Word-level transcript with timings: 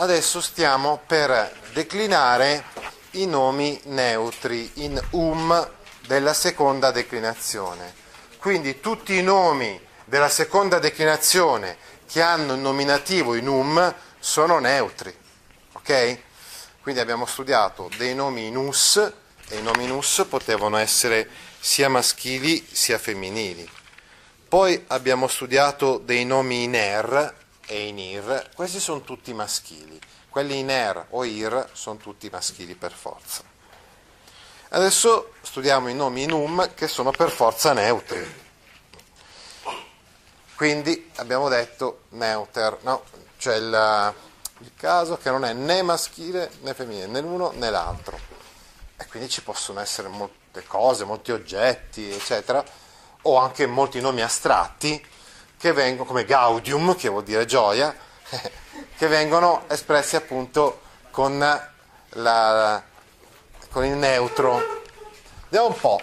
Adesso 0.00 0.40
stiamo 0.40 1.02
per 1.06 1.52
declinare 1.74 2.64
i 3.12 3.26
nomi 3.26 3.78
neutri 3.84 4.70
in 4.76 4.98
um 5.10 5.70
della 6.06 6.32
seconda 6.32 6.90
declinazione. 6.90 7.92
Quindi 8.38 8.80
tutti 8.80 9.18
i 9.18 9.22
nomi 9.22 9.78
della 10.06 10.30
seconda 10.30 10.78
declinazione 10.78 11.76
che 12.06 12.22
hanno 12.22 12.54
il 12.54 12.60
nominativo 12.60 13.34
in 13.34 13.46
um 13.46 13.94
sono 14.18 14.58
neutri. 14.58 15.14
Ok? 15.72 16.18
Quindi 16.80 17.02
abbiamo 17.02 17.26
studiato 17.26 17.90
dei 17.98 18.14
nomi 18.14 18.46
in 18.46 18.56
us 18.56 18.96
e 19.48 19.58
i 19.58 19.62
nomi 19.62 19.84
in 19.84 19.90
us 19.90 20.24
potevano 20.26 20.78
essere 20.78 21.28
sia 21.60 21.90
maschili 21.90 22.66
sia 22.72 22.96
femminili. 22.96 23.68
Poi 24.48 24.82
abbiamo 24.86 25.28
studiato 25.28 25.98
dei 25.98 26.24
nomi 26.24 26.62
in 26.62 26.74
er 26.74 27.34
e 27.70 27.86
in 27.86 28.00
ir, 28.00 28.50
questi 28.56 28.80
sono 28.80 29.02
tutti 29.02 29.32
maschili. 29.32 29.96
Quelli 30.28 30.58
in 30.58 30.70
er 30.70 31.06
o 31.10 31.22
ir 31.22 31.70
sono 31.72 31.98
tutti 31.98 32.28
maschili 32.28 32.74
per 32.74 32.90
forza. 32.90 33.44
Adesso 34.70 35.34
studiamo 35.40 35.86
i 35.88 35.94
nomi 35.94 36.24
in 36.24 36.32
um 36.32 36.74
che 36.74 36.88
sono 36.88 37.12
per 37.12 37.30
forza 37.30 37.72
neutri. 37.72 38.48
Quindi 40.56 41.12
abbiamo 41.16 41.48
detto 41.48 42.02
neuter, 42.10 42.78
no? 42.80 43.04
Cioè 43.36 43.54
il, 43.54 44.14
il 44.58 44.72
caso 44.74 45.16
che 45.16 45.30
non 45.30 45.44
è 45.44 45.52
né 45.52 45.82
maschile 45.82 46.50
né 46.62 46.74
femminile, 46.74 47.06
né 47.06 47.20
l'uno 47.20 47.52
né 47.52 47.70
l'altro. 47.70 48.18
E 48.96 49.06
quindi 49.06 49.28
ci 49.28 49.42
possono 49.42 49.78
essere 49.78 50.08
molte 50.08 50.64
cose, 50.66 51.04
molti 51.04 51.30
oggetti, 51.30 52.10
eccetera, 52.10 52.64
o 53.22 53.36
anche 53.36 53.66
molti 53.66 54.00
nomi 54.00 54.22
astratti 54.22 55.18
che 55.60 55.72
vengono, 55.74 56.08
come 56.08 56.24
gaudium, 56.24 56.96
che 56.96 57.10
vuol 57.10 57.22
dire 57.22 57.44
gioia, 57.44 57.94
che 58.96 59.06
vengono 59.08 59.64
espressi 59.68 60.16
appunto 60.16 60.80
con, 61.10 61.38
la, 62.08 62.82
con 63.68 63.84
il 63.84 63.92
neutro. 63.92 64.82
Vediamo 65.50 65.74
un 65.74 65.78
po' 65.78 66.00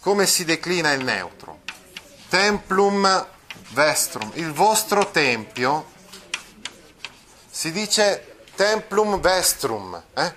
come 0.00 0.24
si 0.24 0.46
declina 0.46 0.92
il 0.92 1.04
neutro. 1.04 1.60
Templum 2.30 3.26
vestrum, 3.72 4.30
il 4.36 4.52
vostro 4.52 5.10
tempio, 5.10 5.92
si 7.50 7.70
dice 7.72 8.38
templum 8.54 9.20
vestrum. 9.20 10.02
Eh? 10.14 10.34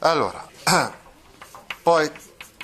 Allora, 0.00 0.46
poi 1.82 2.10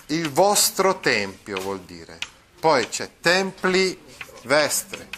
il 0.09 0.31
vostro 0.31 1.01
tempio 1.01 1.59
vuol 1.59 1.81
dire 1.81 2.19
poi 2.63 2.89
c'è 2.89 3.11
templi 3.21 4.01
vestre, 4.45 5.09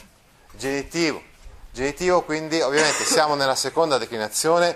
genitivo. 0.52 1.22
Genitivo 1.70 2.22
quindi 2.22 2.58
ovviamente 2.62 3.04
siamo 3.04 3.34
nella 3.34 3.54
seconda 3.54 3.98
declinazione, 3.98 4.74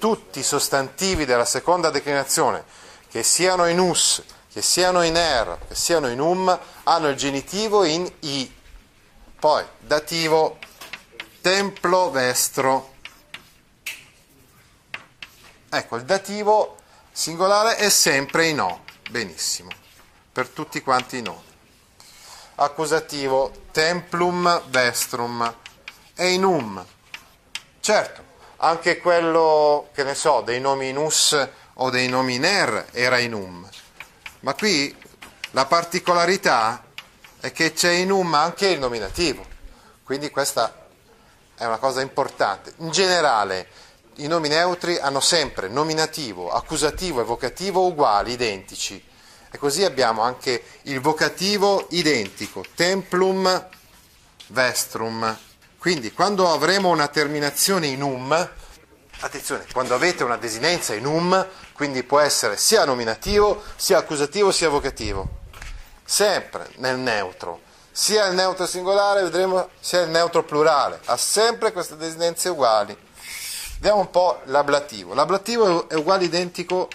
tutti 0.00 0.40
i 0.40 0.42
sostantivi 0.42 1.24
della 1.24 1.44
seconda 1.44 1.90
declinazione, 1.90 2.64
che 3.08 3.22
siano 3.22 3.68
in 3.68 3.78
us, 3.78 4.20
che 4.52 4.62
siano 4.62 5.04
in 5.04 5.14
er, 5.14 5.58
che 5.68 5.76
siano 5.76 6.08
in 6.08 6.18
um, 6.18 6.58
hanno 6.82 7.08
il 7.08 7.14
genitivo 7.14 7.84
in 7.84 8.12
i. 8.20 8.52
Poi 9.38 9.64
dativo 9.78 10.58
templo 11.40 12.10
vestro. 12.10 12.94
Ecco, 15.70 15.94
il 15.94 16.02
dativo 16.02 16.78
singolare 17.12 17.76
è 17.76 17.88
sempre 17.88 18.48
in 18.48 18.58
o. 18.58 18.82
Benissimo. 19.08 19.70
Per 20.32 20.48
tutti 20.48 20.82
quanti 20.82 21.18
i 21.18 21.22
nomi 21.22 21.46
accusativo 22.60 23.52
templum 23.70 24.62
vestrum 24.68 25.54
e 26.14 26.32
in 26.32 26.44
um. 26.44 26.84
Certo, 27.80 28.22
anche 28.56 28.98
quello, 28.98 29.88
che 29.94 30.02
ne 30.02 30.14
so, 30.14 30.40
dei 30.40 30.60
nomi 30.60 30.88
in 30.88 30.96
us 30.96 31.48
o 31.74 31.90
dei 31.90 32.08
nomi 32.08 32.34
in 32.34 32.44
er 32.44 32.86
era 32.92 33.18
in 33.18 33.34
um. 33.34 33.68
Ma 34.40 34.54
qui 34.54 34.94
la 35.52 35.66
particolarità 35.66 36.84
è 37.40 37.52
che 37.52 37.72
c'è 37.72 37.90
in 37.90 38.10
um 38.10 38.34
anche 38.34 38.66
il 38.68 38.80
nominativo. 38.80 39.44
Quindi 40.02 40.30
questa 40.30 40.86
è 41.54 41.64
una 41.64 41.78
cosa 41.78 42.00
importante. 42.00 42.72
In 42.78 42.90
generale 42.90 43.68
i 44.16 44.26
nomi 44.26 44.48
neutri 44.48 44.98
hanno 44.98 45.20
sempre 45.20 45.68
nominativo, 45.68 46.50
accusativo 46.50 47.20
e 47.20 47.24
vocativo 47.24 47.86
uguali, 47.86 48.32
identici 48.32 49.07
e 49.50 49.58
così 49.58 49.84
abbiamo 49.84 50.22
anche 50.22 50.62
il 50.82 51.00
vocativo 51.00 51.86
identico, 51.90 52.64
templum 52.74 53.66
vestrum. 54.48 55.36
Quindi 55.78 56.12
quando 56.12 56.50
avremo 56.50 56.88
una 56.88 57.08
terminazione 57.08 57.86
in 57.86 58.02
um, 58.02 58.50
attenzione, 59.20 59.64
quando 59.72 59.94
avete 59.94 60.24
una 60.24 60.36
desinenza 60.36 60.94
in 60.94 61.06
um, 61.06 61.46
quindi 61.72 62.02
può 62.02 62.18
essere 62.18 62.56
sia 62.56 62.84
nominativo, 62.84 63.62
sia 63.76 63.98
accusativo, 63.98 64.50
sia 64.50 64.68
vocativo. 64.68 65.28
Sempre 66.04 66.68
nel 66.76 66.98
neutro. 66.98 67.60
Sia 67.92 68.26
il 68.26 68.34
neutro 68.34 68.66
singolare, 68.66 69.22
vedremo, 69.22 69.68
sia 69.80 70.02
il 70.02 70.10
neutro 70.10 70.42
plurale. 70.42 71.00
Ha 71.04 71.16
sempre 71.16 71.72
queste 71.72 71.96
desinenze 71.96 72.48
uguali. 72.48 72.96
Vediamo 73.74 74.00
un 74.00 74.10
po' 74.10 74.40
l'ablativo. 74.46 75.14
L'ablativo 75.14 75.88
è 75.88 75.94
uguale 75.94 76.24
identico 76.24 76.88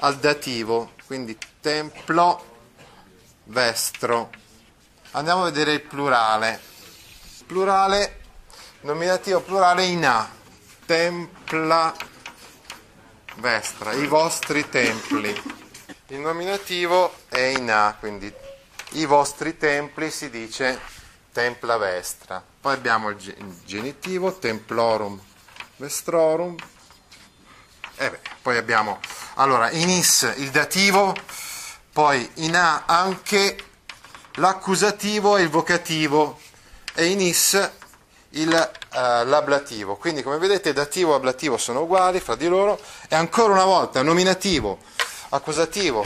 al 0.00 0.16
dativo, 0.18 0.92
quindi 1.06 1.36
templo 1.60 2.56
vestro. 3.44 4.30
Andiamo 5.12 5.42
a 5.42 5.44
vedere 5.44 5.72
il 5.74 5.82
plurale. 5.82 6.60
Plurale, 7.46 8.20
nominativo 8.82 9.40
plurale 9.40 9.84
in 9.84 10.04
A. 10.06 10.28
Templa 10.84 11.94
vestra, 13.36 13.92
i 13.92 14.06
vostri 14.06 14.68
templi. 14.68 15.56
Il 16.08 16.20
nominativo 16.20 17.12
è 17.28 17.40
in 17.40 17.70
A, 17.70 17.94
quindi 17.98 18.32
i 18.92 19.04
vostri 19.04 19.56
templi 19.56 20.10
si 20.10 20.30
dice 20.30 20.80
templa 21.32 21.76
vestra. 21.76 22.42
Poi 22.60 22.74
abbiamo 22.74 23.10
il 23.10 23.60
genitivo, 23.64 24.38
templorum 24.38 25.20
vestrorum. 25.78 26.54
E 27.96 28.10
beh, 28.10 28.20
poi 28.42 28.56
abbiamo 28.56 29.00
allora 29.40 29.70
in 29.70 29.88
is 29.88 30.34
il 30.38 30.50
dativo 30.50 31.14
poi 31.92 32.28
in 32.34 32.56
A 32.56 32.84
anche 32.86 33.56
l'accusativo 34.34 35.36
e 35.36 35.42
il 35.42 35.48
vocativo 35.48 36.38
e 36.94 37.06
in 37.06 37.20
is 37.20 37.70
il, 38.30 38.48
uh, 38.48 38.96
l'ablativo. 39.24 39.96
Quindi 39.96 40.22
come 40.22 40.38
vedete 40.38 40.72
dativo 40.72 41.12
e 41.12 41.16
ablativo 41.16 41.56
sono 41.56 41.82
uguali 41.82 42.20
fra 42.20 42.34
di 42.34 42.46
loro 42.48 42.80
e 43.08 43.14
ancora 43.14 43.52
una 43.52 43.64
volta 43.64 44.02
nominativo, 44.02 44.78
accusativo 45.30 46.04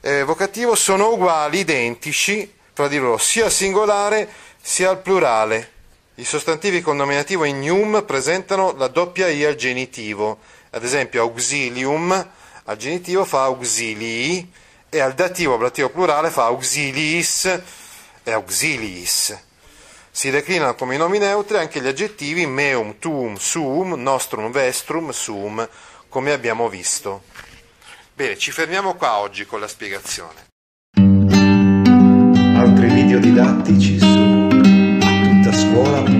e 0.00 0.22
vocativo 0.22 0.74
sono 0.74 1.12
uguali, 1.12 1.60
identici 1.60 2.54
fra 2.72 2.88
di 2.88 2.98
loro, 2.98 3.16
sia 3.16 3.48
singolare 3.48 4.28
sia 4.60 4.90
al 4.90 5.00
plurale. 5.00 5.72
I 6.16 6.24
sostantivi 6.24 6.82
con 6.82 6.96
nominativo 6.96 7.44
in 7.44 7.56
ignum 7.56 8.04
presentano 8.04 8.74
la 8.76 8.88
doppia 8.88 9.28
i 9.28 9.44
al 9.44 9.54
genitivo, 9.54 10.40
ad 10.70 10.84
esempio 10.84 11.22
auxilium 11.22 12.28
al 12.70 12.76
genitivo 12.76 13.24
fa 13.24 13.42
auxilii 13.44 14.52
e 14.88 15.00
al 15.00 15.14
dativo 15.14 15.54
ablativo 15.54 15.90
plurale 15.90 16.30
fa 16.30 16.44
auxiliis 16.44 17.60
e 18.22 18.30
auxiliis. 18.30 19.36
Si 20.12 20.30
declinano 20.30 20.76
come 20.76 20.96
nomi 20.96 21.18
neutri 21.18 21.58
anche 21.58 21.80
gli 21.80 21.88
aggettivi 21.88 22.46
meum, 22.46 22.98
tuum, 23.00 23.34
suum, 23.36 23.94
nostrum, 23.94 24.52
vestrum, 24.52 25.10
sum, 25.10 25.68
come 26.08 26.30
abbiamo 26.32 26.68
visto. 26.68 27.22
Bene, 28.14 28.38
ci 28.38 28.52
fermiamo 28.52 28.94
qua 28.94 29.18
oggi 29.18 29.46
con 29.46 29.58
la 29.58 29.68
spiegazione. 29.68 30.46
Altri 32.56 32.88
video 32.88 33.18
didattici 33.18 33.98
su 33.98 34.48
atuttascuola.it 35.02 36.19